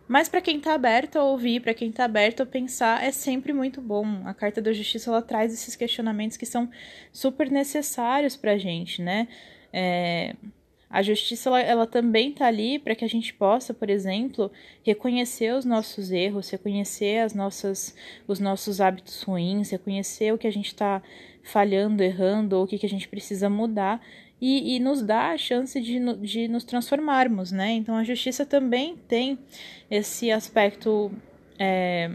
Mas 0.09 0.29
para 0.29 0.41
quem 0.41 0.59
está 0.59 0.75
aberto 0.75 1.17
a 1.17 1.25
ouvir, 1.25 1.61
para 1.61 1.75
quem 1.75 1.91
está 1.91 2.05
aberto 2.05 2.43
a 2.43 2.47
pensar, 2.47 3.03
é 3.03 3.11
sempre 3.11 3.53
muito 3.53 3.81
bom. 3.81 4.23
A 4.25 4.33
carta 4.33 4.63
da 4.63 4.73
justiça 4.73 5.11
ela 5.11 5.21
traz 5.21 5.53
esses 5.53 5.75
questionamentos 5.75 6.37
que 6.37 6.47
são 6.47 6.71
super 7.13 7.51
necessários 7.51 8.37
para 8.37 8.53
a 8.53 8.59
gente, 8.59 9.03
né? 9.03 9.27
É, 9.73 10.37
a 10.89 11.03
justiça 11.03 11.49
ela, 11.49 11.61
ela 11.61 11.87
também 11.87 12.31
está 12.31 12.47
ali 12.47 12.79
para 12.79 12.95
que 12.95 13.05
a 13.05 13.09
gente 13.09 13.35
possa, 13.35 13.75
por 13.75 13.91
exemplo, 13.91 14.51
reconhecer 14.85 15.53
os 15.53 15.65
nossos 15.65 16.13
erros, 16.13 16.49
reconhecer 16.51 17.19
as 17.19 17.35
nossas, 17.35 17.95
os 18.29 18.39
nossos 18.39 18.81
hábitos 18.81 19.23
ruins, 19.23 19.71
reconhecer 19.71 20.33
o 20.33 20.39
que 20.39 20.47
a 20.47 20.53
gente 20.53 20.69
está 20.69 21.03
falhando, 21.43 22.03
errando, 22.03 22.57
ou 22.57 22.65
o 22.65 22.67
que, 22.67 22.79
que 22.79 22.87
a 22.87 22.89
gente 22.89 23.09
precisa 23.09 23.51
mudar 23.51 24.01
e, 24.40 24.76
e 24.76 24.81
nos 24.81 25.02
dá 25.02 25.31
a 25.31 25.38
chance 25.38 25.81
de, 25.81 25.99
de 26.16 26.49
nos 26.49 26.64
transformarmos, 26.64 27.52
né? 27.52 27.73
Então 27.73 27.97
a 27.97 28.05
justiça 28.05 28.45
também 28.45 28.97
tem 29.09 29.38
esse 29.90 30.31
aspecto 30.31 31.11
é, 31.59 32.11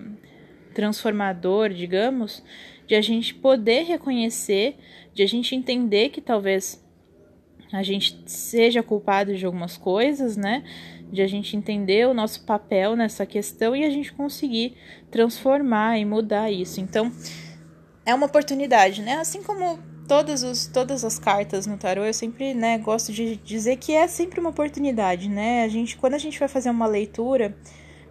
transformador, 0.73 1.69
digamos, 1.69 2.43
de 2.87 2.95
a 2.95 3.01
gente 3.01 3.33
poder 3.33 3.83
reconhecer, 3.83 4.77
de 5.13 5.23
a 5.23 5.27
gente 5.27 5.55
entender 5.55 6.09
que 6.09 6.21
talvez 6.21 6.83
a 7.71 7.83
gente 7.83 8.21
seja 8.25 8.83
culpado 8.83 9.35
de 9.35 9.45
algumas 9.45 9.77
coisas, 9.77 10.35
né? 10.37 10.63
De 11.11 11.21
a 11.21 11.27
gente 11.27 11.55
entender 11.55 12.07
o 12.07 12.13
nosso 12.13 12.45
papel 12.45 12.95
nessa 12.95 13.25
questão 13.25 13.75
e 13.75 13.83
a 13.83 13.89
gente 13.89 14.13
conseguir 14.13 14.75
transformar 15.09 15.97
e 15.97 16.05
mudar 16.05 16.51
isso. 16.51 16.79
Então, 16.79 17.11
é 18.05 18.13
uma 18.13 18.25
oportunidade, 18.25 19.01
né? 19.01 19.15
Assim 19.15 19.41
como 19.41 19.79
todas, 20.11 20.43
os, 20.43 20.67
todas 20.67 21.05
as 21.05 21.17
cartas 21.17 21.65
no 21.65 21.77
tarô, 21.77 22.03
eu 22.03 22.13
sempre, 22.13 22.53
né, 22.53 22.77
gosto 22.77 23.13
de 23.13 23.37
dizer 23.37 23.77
que 23.77 23.93
é 23.93 24.09
sempre 24.09 24.41
uma 24.41 24.49
oportunidade, 24.49 25.29
né? 25.29 25.63
A 25.63 25.69
gente, 25.69 25.95
quando 25.95 26.15
a 26.15 26.17
gente 26.17 26.37
vai 26.37 26.49
fazer 26.49 26.69
uma 26.69 26.85
leitura, 26.85 27.55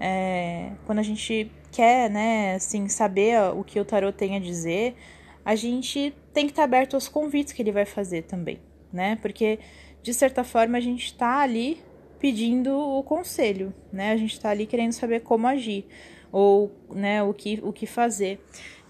é, 0.01 0.71
quando 0.87 0.99
a 0.99 1.03
gente 1.03 1.53
quer, 1.71 2.09
né, 2.09 2.55
assim, 2.55 2.89
saber 2.89 3.39
o 3.55 3.63
que 3.63 3.79
o 3.79 3.85
tarô 3.85 4.11
tem 4.11 4.35
a 4.35 4.41
dizer, 4.41 4.97
a 5.45 5.55
gente 5.55 6.15
tem 6.33 6.47
que 6.47 6.53
estar 6.53 6.65
aberto 6.65 6.95
aos 6.95 7.07
convites 7.07 7.53
que 7.53 7.61
ele 7.61 7.71
vai 7.71 7.85
fazer 7.85 8.23
também, 8.23 8.59
né? 8.91 9.19
Porque, 9.21 9.59
de 10.03 10.15
certa 10.15 10.43
forma, 10.43 10.79
a 10.79 10.81
gente 10.81 11.05
está 11.05 11.41
ali 11.41 11.83
pedindo 12.19 12.79
o 12.79 13.03
conselho, 13.03 13.75
né? 13.93 14.13
A 14.13 14.17
gente 14.17 14.33
está 14.33 14.49
ali 14.49 14.65
querendo 14.65 14.93
saber 14.93 15.21
como 15.21 15.47
agir 15.47 15.85
ou, 16.33 16.73
né, 16.95 17.23
o 17.23 17.35
que, 17.35 17.61
o 17.63 17.75
que 17.75 17.85
fazer. 17.85 18.41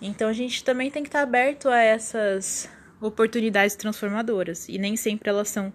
Então, 0.01 0.29
a 0.29 0.33
gente 0.33 0.63
também 0.63 0.93
tem 0.93 1.03
que 1.03 1.09
estar 1.09 1.23
aberto 1.23 1.69
a 1.69 1.81
essas 1.81 2.71
oportunidades 3.01 3.77
transformadoras. 3.77 4.69
E 4.69 4.79
nem 4.79 4.97
sempre 4.97 5.31
elas 5.31 5.49
são 5.49 5.73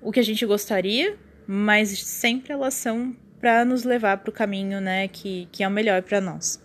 o 0.00 0.12
que 0.12 0.20
a 0.20 0.24
gente 0.24 0.44
gostaria, 0.44 1.16
mas 1.46 1.90
sempre 1.90 2.52
elas 2.52 2.74
são 2.74 3.16
para 3.40 3.64
nos 3.64 3.84
levar 3.84 4.18
para 4.18 4.30
o 4.30 4.32
caminho 4.32 4.80
né, 4.80 5.08
que, 5.08 5.48
que 5.50 5.64
é 5.64 5.68
o 5.68 5.70
melhor 5.70 6.02
para 6.02 6.20
nós. 6.20 6.62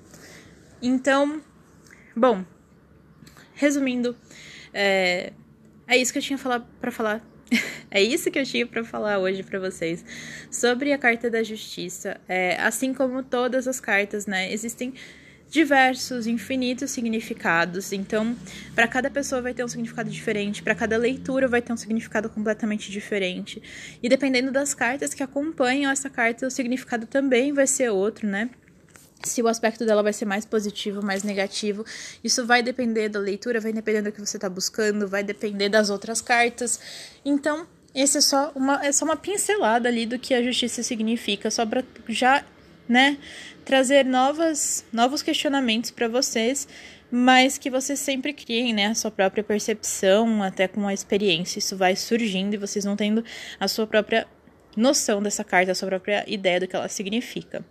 Então, 0.81 1.41
bom, 2.15 2.45
resumindo, 3.55 4.15
é, 4.73 5.33
é 5.87 5.97
isso 5.97 6.11
que 6.11 6.19
eu 6.19 6.23
tinha 6.23 6.37
para 6.79 6.91
falar. 6.91 7.25
é 7.89 8.01
isso 8.03 8.29
que 8.29 8.37
eu 8.37 8.45
tinha 8.45 8.67
para 8.67 8.83
falar 8.83 9.19
hoje 9.19 9.41
para 9.41 9.57
vocês 9.57 10.03
sobre 10.51 10.91
a 10.91 10.97
carta 10.97 11.29
da 11.29 11.41
justiça. 11.41 12.19
É, 12.27 12.61
assim 12.61 12.93
como 12.93 13.23
todas 13.23 13.67
as 13.67 13.79
cartas, 13.79 14.27
né? 14.27 14.51
Existem 14.51 14.93
diversos, 15.49 16.27
infinitos 16.27 16.91
significados. 16.91 17.93
Então, 17.93 18.35
para 18.75 18.87
cada 18.87 19.09
pessoa 19.09 19.41
vai 19.41 19.53
ter 19.53 19.63
um 19.63 19.67
significado 19.67 20.09
diferente, 20.09 20.61
para 20.61 20.75
cada 20.75 20.97
leitura 20.97 21.47
vai 21.47 21.61
ter 21.61 21.71
um 21.71 21.77
significado 21.77 22.29
completamente 22.29 22.91
diferente. 22.91 23.61
E 24.01 24.09
dependendo 24.09 24.51
das 24.51 24.73
cartas 24.73 25.13
que 25.13 25.23
acompanham 25.23 25.91
essa 25.91 26.09
carta, 26.09 26.47
o 26.47 26.51
significado 26.51 27.05
também 27.05 27.53
vai 27.53 27.67
ser 27.67 27.89
outro, 27.89 28.27
né? 28.27 28.49
Se 29.23 29.41
o 29.41 29.47
aspecto 29.47 29.83
dela 29.83 30.03
vai 30.03 30.13
ser 30.13 30.25
mais 30.25 30.45
positivo, 30.45 31.03
mais 31.03 31.23
negativo, 31.23 31.83
isso 32.23 32.45
vai 32.45 32.61
depender 32.61 33.09
da 33.09 33.19
leitura, 33.19 33.59
vai 33.59 33.73
depender 33.73 34.03
do 34.03 34.11
que 34.11 34.19
você 34.19 34.37
está 34.37 34.47
buscando, 34.47 35.07
vai 35.07 35.23
depender 35.23 35.69
das 35.69 35.89
outras 35.89 36.21
cartas. 36.21 36.79
Então, 37.25 37.65
esse 37.95 38.19
é 38.19 38.21
só 38.21 38.51
uma, 38.53 38.85
é 38.85 38.91
só 38.91 39.05
uma 39.05 39.17
pincelada 39.17 39.89
ali 39.89 40.05
do 40.05 40.19
que 40.19 40.35
a 40.35 40.43
justiça 40.43 40.83
significa, 40.83 41.49
só 41.49 41.65
para 41.65 41.83
já 42.07 42.45
né, 42.87 43.17
trazer 43.65 44.05
novas, 44.05 44.85
novos 44.91 45.21
questionamentos 45.21 45.91
para 45.91 46.07
vocês, 46.07 46.67
mas 47.09 47.57
que 47.57 47.69
vocês 47.69 47.99
sempre 47.99 48.33
criem, 48.33 48.73
né, 48.73 48.87
a 48.87 48.95
sua 48.95 49.11
própria 49.11 49.43
percepção, 49.43 50.43
até 50.43 50.67
com 50.67 50.87
a 50.87 50.93
experiência, 50.93 51.59
isso 51.59 51.77
vai 51.77 51.95
surgindo 51.95 52.53
e 52.53 52.57
vocês 52.57 52.85
vão 52.85 52.95
tendo 52.95 53.23
a 53.59 53.67
sua 53.67 53.87
própria 53.87 54.27
noção 54.75 55.21
dessa 55.23 55.43
carta, 55.43 55.71
a 55.71 55.75
sua 55.75 55.87
própria 55.87 56.23
ideia 56.27 56.59
do 56.59 56.67
que 56.67 56.75
ela 56.75 56.87
significa. 56.87 57.65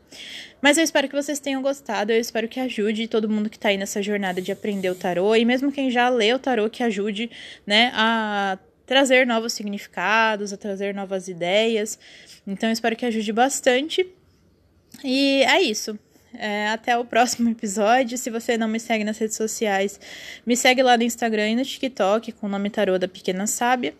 Mas 0.61 0.77
eu 0.77 0.83
espero 0.83 1.09
que 1.09 1.15
vocês 1.15 1.39
tenham 1.39 1.63
gostado, 1.63 2.11
eu 2.11 2.19
espero 2.19 2.49
que 2.49 2.59
ajude 2.59 3.07
todo 3.07 3.29
mundo 3.29 3.49
que 3.49 3.57
está 3.57 3.69
aí 3.69 3.77
nessa 3.77 4.03
jornada 4.03 4.43
de 4.43 4.51
aprender 4.51 4.91
o 4.91 4.95
tarô, 4.95 5.37
e 5.37 5.45
mesmo 5.45 5.71
quem 5.71 5.91
já 5.91 6.09
leu 6.09 6.37
o 6.37 6.39
tarô, 6.39 6.69
que 6.69 6.83
ajude, 6.83 7.31
né, 7.65 7.93
a 7.95 8.59
trazer 8.85 9.27
novos 9.27 9.53
significados, 9.53 10.53
a 10.53 10.57
trazer 10.57 10.95
novas 10.95 11.29
ideias. 11.29 11.99
Então 12.47 12.69
eu 12.69 12.73
espero 12.73 12.97
que 12.97 13.05
ajude 13.05 13.33
bastante. 13.33 14.07
E 15.05 15.43
é 15.45 15.61
isso. 15.62 15.99
É, 16.38 16.69
até 16.69 16.97
o 16.97 17.05
próximo 17.05 17.49
episódio. 17.50 18.17
Se 18.19 18.31
você 18.31 18.57
não 18.57 18.69
me 18.69 18.79
segue 18.79 19.05
nas 19.05 19.19
redes 19.19 19.37
sociais, 19.37 19.99
me 20.45 20.57
segue 20.57 20.83
lá 20.83 20.97
no 20.97 21.03
Instagram 21.03 21.50
e 21.50 21.57
no 21.57 21.65
TikTok 21.65 22.33
com 22.33 22.47
o 22.47 22.50
nome 22.50 22.71
Tarô 22.71 22.99
da 22.99 23.09
Pequena 23.09 23.47
Sábia. 23.47 23.95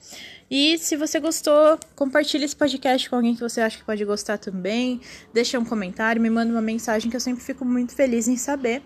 E 0.51 0.79
se 0.79 0.97
você 0.97 1.19
gostou, 1.19 1.79
compartilhe 1.97 2.45
esse 2.45 2.55
podcast 2.55 3.11
com 3.11 3.17
alguém 3.17 3.35
que 3.35 3.41
você 3.41 3.61
acha 3.61 3.79
que 3.79 3.85
pode 3.85 4.05
gostar 4.05 4.39
também. 4.39 5.01
Deixa 5.35 5.59
um 5.59 5.65
comentário, 5.65 6.23
me 6.23 6.31
manda 6.31 6.53
uma 6.53 6.63
mensagem 6.63 7.11
que 7.11 7.17
eu 7.17 7.21
sempre 7.21 7.43
fico 7.43 7.65
muito 7.65 7.95
feliz 7.95 8.29
em 8.29 8.37
saber. 8.37 8.83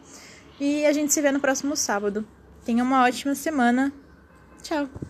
E 0.58 0.86
a 0.86 0.92
gente 0.92 1.12
se 1.12 1.20
vê 1.20 1.30
no 1.30 1.40
próximo 1.40 1.76
sábado. 1.76 2.26
Tenha 2.64 2.82
uma 2.82 3.04
ótima 3.04 3.34
semana. 3.34 3.92
Tchau! 4.62 5.09